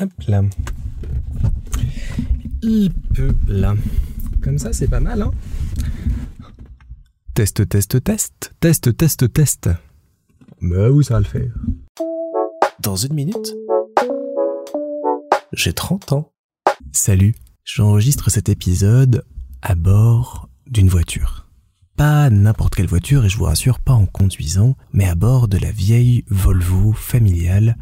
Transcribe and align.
Hop 0.00 0.10
là. 0.28 0.42
Hop 3.18 3.32
là. 3.48 3.74
Comme 4.42 4.58
ça, 4.58 4.72
c'est 4.72 4.88
pas 4.88 5.00
mal, 5.00 5.20
hein 5.20 5.30
Test, 7.34 7.68
test, 7.68 8.02
test. 8.02 8.54
Test, 8.60 8.96
test, 8.96 9.32
test. 9.32 9.68
Mais 10.62 10.88
oui, 10.88 11.04
ça 11.04 11.14
va 11.14 11.20
le 11.20 11.26
faire. 11.26 11.52
Dans 12.80 12.96
une 12.96 13.12
minute, 13.12 13.54
j'ai 15.52 15.74
30 15.74 16.12
ans. 16.12 16.32
Salut, 16.92 17.34
j'enregistre 17.64 18.30
cet 18.30 18.48
épisode 18.48 19.26
à 19.60 19.74
bord 19.74 20.48
d'une 20.66 20.88
voiture. 20.88 21.46
Pas 21.96 22.30
n'importe 22.30 22.74
quelle 22.74 22.86
voiture, 22.86 23.26
et 23.26 23.28
je 23.28 23.36
vous 23.36 23.44
rassure, 23.44 23.78
pas 23.78 23.92
en 23.92 24.06
conduisant, 24.06 24.76
mais 24.94 25.06
à 25.06 25.14
bord 25.14 25.46
de 25.46 25.58
la 25.58 25.70
vieille 25.70 26.24
Volvo 26.30 26.94
familiale 26.94 27.76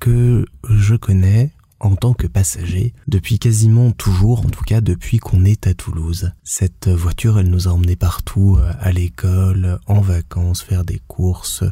que 0.00 0.46
je 0.70 0.94
connais 0.94 1.52
en 1.80 1.94
tant 1.94 2.12
que 2.12 2.26
passager 2.26 2.92
depuis 3.06 3.38
quasiment 3.38 3.92
toujours, 3.92 4.40
en 4.40 4.48
tout 4.48 4.64
cas 4.64 4.80
depuis 4.80 5.18
qu'on 5.18 5.44
est 5.44 5.66
à 5.66 5.74
Toulouse. 5.74 6.32
Cette 6.42 6.88
voiture, 6.88 7.38
elle 7.38 7.50
nous 7.50 7.68
a 7.68 7.72
emmenés 7.72 7.96
partout, 7.96 8.56
euh, 8.58 8.72
à 8.80 8.92
l'école, 8.92 9.78
en 9.86 10.00
vacances, 10.00 10.62
faire 10.62 10.84
des 10.84 11.00
courses, 11.06 11.64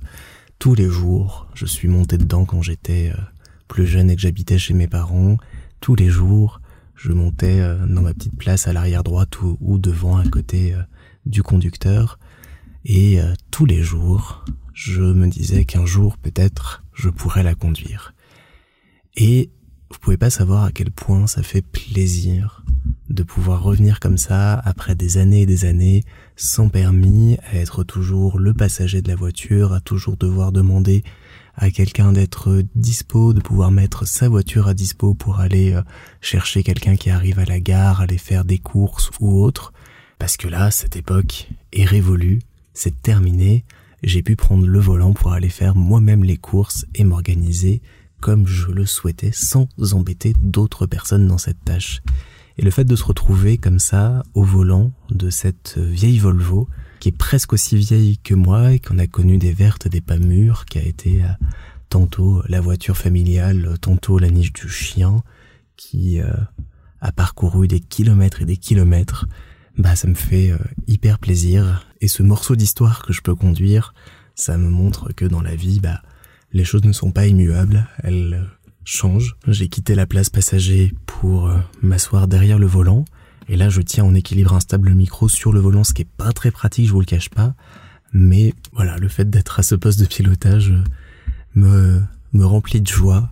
tous 0.59 0.75
les 0.75 0.89
jours. 0.89 1.49
Je 1.55 1.67
suis 1.67 1.89
monté 1.89 2.19
dedans 2.19 2.45
quand 2.45 2.63
j'étais 2.63 3.13
euh, 3.13 3.21
plus 3.69 3.87
jeune 3.87 4.11
et 4.11 4.17
que 4.17 4.23
j'habitais 4.23 4.59
chez 4.59 4.75
mes 4.75 4.87
parents. 4.87 5.39
Tous 5.81 5.97
les 5.97 6.09
jours, 6.09 6.61
je 6.95 7.13
montais 7.13 7.61
euh, 7.61 7.85
dans 7.87 8.03
ma 8.03 8.15
petite 8.15 8.39
place 8.39 8.69
à 8.69 8.73
l'arrière 8.73 9.03
droite 9.03 9.41
ou, 9.43 9.79
devant, 9.79 10.17
à 10.17 10.25
côté 10.25 10.75
du 11.25 11.43
conducteur. 11.43 12.19
Et 12.85 13.19
tous 13.51 13.67
les 13.67 13.83
jours, 13.83 14.45
je 14.73 15.03
me 15.03 15.27
disais 15.27 15.65
qu'un 15.65 15.85
jour, 15.85 16.17
peut-être, 16.19 16.85
je 16.95 17.09
pourrais 17.09 17.43
la 17.43 17.57
conduire. 17.57 18.15
Et 19.17 19.51
vous 19.91 19.99
pouvez 20.01 20.17
pas 20.17 20.31
savoir 20.31 20.65
à 20.65 20.73
quel 20.73 20.91
point 20.91 21.27
ça 21.27 21.43
fait 21.43 21.63
plaisir 21.63 22.65
de 23.09 23.23
pouvoir 23.23 23.63
revenir 23.63 24.01
comme 24.01 24.19
ça 24.19 24.55
après 24.65 24.95
des 24.95 25.17
années 25.17 25.43
et 25.43 25.47
des 25.47 25.65
années 25.65 26.05
sans 26.35 26.69
permis, 26.69 27.39
à 27.51 27.57
être 27.57 27.85
toujours 27.85 28.39
le 28.39 28.53
passager 28.53 29.01
de 29.01 29.09
la 29.09 29.15
voiture, 29.15 29.73
à 29.73 29.81
toujours 29.81 30.17
devoir 30.17 30.53
demander 30.53 31.03
à 31.55 31.71
quelqu'un 31.71 32.13
d'être 32.13 32.63
dispo, 32.75 33.33
de 33.33 33.41
pouvoir 33.41 33.71
mettre 33.71 34.07
sa 34.07 34.29
voiture 34.29 34.69
à 34.69 34.75
dispo 34.75 35.15
pour 35.15 35.41
aller 35.41 35.73
euh, 35.73 35.83
chercher 36.21 36.63
quelqu'un 36.63 36.97
qui 36.97 37.09
arrive 37.09 37.39
à 37.39 37.47
la 37.47 37.61
gare, 37.61 38.03
aller 38.03 38.19
faire 38.19 38.45
des 38.45 38.59
courses 38.59 39.11
ou 39.21 39.41
autre. 39.43 39.73
Parce 40.19 40.37
que 40.37 40.49
là, 40.49 40.71
cette 40.71 40.97
époque 40.97 41.49
est 41.73 41.85
révolue, 41.85 42.41
c'est 42.75 43.01
terminé, 43.01 43.65
j'ai 44.03 44.23
pu 44.23 44.37
prendre 44.37 44.67
le 44.67 44.79
volant 44.79 45.15
pour 45.15 45.33
aller 45.33 45.49
faire 45.49 45.75
moi-même 45.75 46.25
les 46.25 46.37
courses 46.37 46.85
et 46.95 47.05
m'organiser 47.05 47.81
comme 48.21 48.47
je 48.47 48.71
le 48.71 48.87
souhaitais 48.87 49.33
sans 49.33 49.69
embêter 49.93 50.35
d'autres 50.41 50.87
personnes 50.87 51.27
dans 51.27 51.39
cette 51.39 51.65
tâche. 51.65 52.03
Et 52.59 52.63
le 52.63 52.71
fait 52.71 52.85
de 52.85 52.97
se 52.97 53.05
retrouver 53.05 53.59
comme 53.59 53.79
ça 53.79 54.23
au 54.35 54.43
volant 54.43 54.93
de 55.11 55.29
cette 55.31 55.79
vieille 55.79 56.19
Volvo, 56.19 56.69
qui 57.01 57.11
est 57.11 57.17
presque 57.17 57.53
aussi 57.53 57.77
vieille 57.77 58.19
que 58.19 58.35
moi 58.35 58.73
et 58.73 58.79
qu'on 58.79 58.99
a 58.99 59.07
connu 59.07 59.37
des 59.39 59.53
vertes, 59.53 59.89
des 59.89 60.01
pas 60.01 60.19
mûres, 60.19 60.65
qui 60.65 60.79
a 60.79 60.83
été 60.83 61.23
euh, 61.23 61.29
tantôt 61.91 62.43
la 62.49 62.61
voiture 62.61 62.97
familiale, 62.97 63.77
tantôt 63.81 64.19
la 64.19 64.31
niche 64.31 64.53
du 64.53 64.69
chien, 64.69 65.23
qui 65.77 66.21
euh, 66.21 66.33
a 67.01 67.13
parcouru 67.13 67.69
des 67.69 67.81
kilomètres 67.81 68.41
et 68.43 68.47
des 68.47 68.57
kilomètres, 68.57 69.27
bah 69.77 69.95
ça 69.95 70.09
me 70.09 70.15
fait 70.15 70.51
euh, 70.51 70.59
hyper 70.87 71.19
plaisir. 71.19 71.87
Et 72.01 72.09
ce 72.09 72.23
morceau 72.23 72.57
d'histoire 72.57 73.03
que 73.03 73.13
je 73.13 73.21
peux 73.21 73.35
conduire, 73.35 73.93
ça 74.35 74.57
me 74.57 74.71
montre 74.71 75.13
que 75.13 75.27
dans 75.27 75.43
la 75.43 75.55
vie, 75.55 75.81
bah 75.81 76.01
les 76.53 76.65
choses 76.65 76.85
ne 76.85 76.93
sont 76.93 77.11
pas 77.11 77.27
immuables, 77.27 77.87
elles 78.03 78.47
changent. 78.85 79.37
J'ai 79.47 79.69
quitté 79.69 79.95
la 79.95 80.07
place 80.07 80.31
passager 80.31 80.95
pour 81.07 81.49
euh, 81.49 81.59
m'asseoir 81.83 82.29
derrière 82.29 82.59
le 82.59 82.67
volant, 82.67 83.05
et 83.49 83.57
là 83.57 83.69
je 83.69 83.81
tiens 83.81 84.05
en 84.05 84.15
équilibre 84.15 84.55
instable 84.55 84.89
le 84.89 84.95
micro 84.95 85.29
sur 85.29 85.53
le 85.53 85.61
volant, 85.61 85.85
ce 85.85 85.93
qui 85.93 86.03
est 86.03 86.09
pas 86.17 86.33
très 86.33 86.51
pratique, 86.51 86.87
je 86.87 86.93
vous 86.93 87.01
le 87.01 87.07
cache 87.07 87.31
pas. 87.31 87.55
Mais 88.13 88.55
voilà, 88.73 88.97
le 88.97 89.09
fait 89.09 89.29
d'être 89.29 89.59
à 89.59 89.63
ce 89.63 89.75
poste 89.75 90.01
de 90.01 90.07
pilotage 90.07 90.71
euh, 90.71 90.83
me, 91.55 92.03
me 92.33 92.47
remplit 92.47 92.81
de 92.81 92.87
joie. 92.87 93.31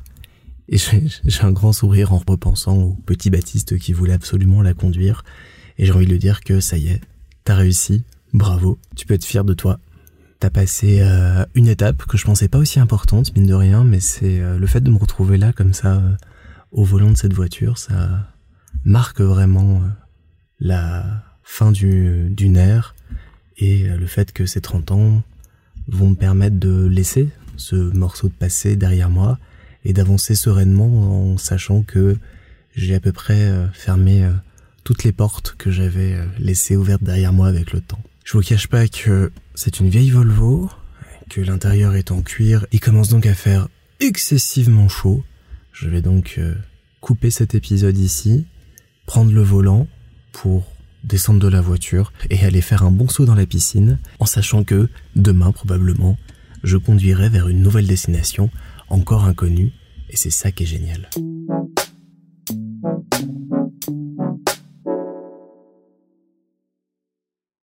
Et 0.69 0.79
j'ai 0.79 1.43
un 1.43 1.53
grand 1.53 1.73
sourire 1.73 2.13
en 2.13 2.23
repensant 2.27 2.77
au 2.77 2.93
petit 3.07 3.31
Baptiste 3.31 3.79
qui 3.79 3.93
voulait 3.93 4.15
absolument 4.15 4.63
la 4.63 4.73
conduire. 4.73 5.23
Et 5.79 5.87
j'ai 5.87 5.93
envie 5.93 6.07
de 6.07 6.13
lui 6.13 6.19
dire 6.19 6.41
que 6.41 6.61
ça 6.61 6.79
y 6.79 6.89
est, 6.89 7.01
t'as 7.45 7.55
réussi, 7.55 8.05
bravo, 8.33 8.79
tu 8.97 9.07
peux 9.07 9.15
être 9.15 9.25
fier 9.25 9.45
de 9.45 9.55
toi. 9.55 9.79
T'as 10.45 10.51
passé 10.51 10.99
euh, 11.01 11.47
une 11.55 11.69
étape 11.69 12.05
que 12.05 12.19
je 12.19 12.27
pensais 12.27 12.49
pas 12.49 12.59
aussi 12.59 12.79
importante, 12.79 13.35
mine 13.35 13.47
de 13.47 13.55
rien, 13.55 13.83
mais 13.83 13.99
c'est 13.99 14.41
euh, 14.41 14.59
le 14.59 14.67
fait 14.67 14.83
de 14.83 14.91
me 14.91 14.99
retrouver 14.99 15.39
là 15.39 15.55
comme 15.55 15.73
ça 15.73 15.95
euh, 15.95 16.11
au 16.71 16.85
volant 16.85 17.11
de 17.11 17.17
cette 17.17 17.33
voiture, 17.33 17.79
ça 17.79 18.31
marque 18.85 19.23
vraiment 19.23 19.81
la 20.61 21.25
fin 21.45 21.73
du, 21.73 22.29
d'une 22.29 22.59
ère 22.59 22.95
et 23.57 23.85
le 23.85 24.07
fait 24.07 24.33
que 24.33 24.45
ces 24.45 24.61
30 24.61 24.91
ans 24.91 25.23
vont 25.89 26.11
me 26.11 26.15
permettre 26.15 26.59
de 26.59 26.85
laisser 26.89 27.31
ce 27.57 27.77
morceau 27.97 28.29
de 28.29 28.35
passé 28.35 28.77
derrière 28.77 29.09
moi 29.09 29.39
et 29.87 29.95
d'avancer 29.95 30.35
sereinement 30.35 31.31
en 31.33 31.39
sachant 31.39 31.81
que 31.81 32.19
j'ai 32.75 32.95
à 32.95 33.01
peu 33.01 33.13
près 33.13 33.51
fermé 33.73 34.31
toutes 34.83 35.05
les 35.05 35.13
portes 35.13 35.55
que 35.57 35.71
j'avais 35.71 36.19
laissées 36.39 36.77
ouvertes 36.77 37.03
derrière 37.03 37.33
moi 37.33 37.49
avec 37.49 37.73
le 37.73 37.81
temps. 37.81 38.03
Je 38.25 38.33
vous 38.33 38.41
cache 38.41 38.69
pas 38.69 38.89
que 38.89 39.31
c'est 39.55 39.81
une 39.81 39.91
vieille 39.91 40.11
Volvo, 40.11 40.71
que 41.29 41.43
l'intérieur 41.43 41.95
est 41.95 42.11
en 42.11 42.23
cuir. 42.23 42.67
Il 42.73 42.81
commence 42.81 43.11
donc 43.11 43.27
à 43.27 43.35
faire 43.35 43.69
excessivement 44.01 44.89
chaud. 44.89 45.23
Je 45.73 45.91
vais 45.91 46.01
donc 46.01 46.37
euh, 46.39 46.55
couper 47.03 47.31
cet 47.31 47.55
épisode 47.55 47.99
ici, 47.99 48.47
prendre 49.05 49.31
le 49.31 49.43
volant 49.43 49.87
pour 50.33 50.73
descendre 51.05 51.39
de 51.39 51.49
la 51.49 51.61
voiture 51.61 52.15
et 52.31 52.43
aller 52.47 52.63
faire 52.63 52.83
un 52.83 52.91
bon 52.91 53.09
saut 53.09 53.27
dans 53.27 53.35
la 53.35 53.45
piscine 53.45 53.99
en 54.19 54.27
sachant 54.27 54.65
que 54.65 54.89
demain 55.17 55.53
probablement 55.53 56.17
je 56.63 56.79
conduirai 56.79 57.29
vers 57.29 57.49
une 57.49 57.61
nouvelle 57.61 57.87
destination 57.87 58.49
encore 58.89 59.27
inconnue 59.27 59.73
et 60.09 60.17
c'est 60.17 60.31
ça 60.31 60.51
qui 60.51 60.63
est 60.63 60.67
génial. 60.67 61.11